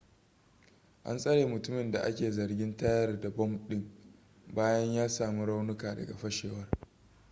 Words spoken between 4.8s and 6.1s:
ya sami raunuka